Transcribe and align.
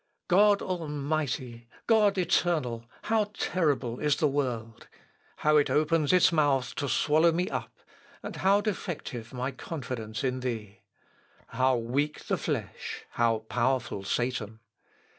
"God 0.27 0.63
Almighty! 0.63 1.67
God 1.85 2.17
Eternal! 2.17 2.85
how 3.03 3.25
terrible 3.35 3.99
is 3.99 4.15
the 4.15 4.27
world! 4.27 4.87
how 5.35 5.57
it 5.57 5.69
opens 5.69 6.11
its 6.11 6.31
mouth 6.31 6.73
to 6.77 6.89
swallow 6.89 7.31
me 7.31 7.49
up! 7.51 7.77
and 8.23 8.37
how 8.37 8.61
defective 8.61 9.31
my 9.31 9.51
confidence 9.51 10.23
in 10.23 10.39
thee! 10.39 10.79
How 11.49 11.77
weak 11.77 12.23
the 12.25 12.37
flesh, 12.39 13.05
how 13.11 13.45
powerful 13.47 14.03
Satan! 14.03 14.59